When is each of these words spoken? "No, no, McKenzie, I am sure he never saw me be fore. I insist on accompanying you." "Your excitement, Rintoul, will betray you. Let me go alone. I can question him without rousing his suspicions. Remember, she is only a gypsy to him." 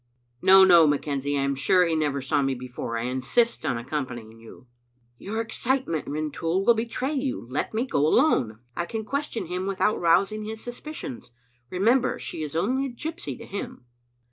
"No, 0.41 0.63
no, 0.63 0.87
McKenzie, 0.87 1.37
I 1.37 1.43
am 1.43 1.53
sure 1.53 1.85
he 1.85 1.95
never 1.95 2.21
saw 2.23 2.41
me 2.41 2.55
be 2.55 2.67
fore. 2.67 2.97
I 2.97 3.03
insist 3.03 3.63
on 3.67 3.77
accompanying 3.77 4.39
you." 4.39 4.65
"Your 5.19 5.39
excitement, 5.39 6.07
Rintoul, 6.07 6.65
will 6.65 6.73
betray 6.73 7.13
you. 7.13 7.45
Let 7.51 7.71
me 7.75 7.85
go 7.85 8.07
alone. 8.07 8.61
I 8.75 8.85
can 8.87 9.05
question 9.05 9.45
him 9.45 9.67
without 9.67 9.99
rousing 10.01 10.43
his 10.43 10.59
suspicions. 10.59 11.29
Remember, 11.69 12.17
she 12.17 12.41
is 12.41 12.55
only 12.55 12.87
a 12.87 12.89
gypsy 12.89 13.37
to 13.37 13.45
him." 13.45 13.85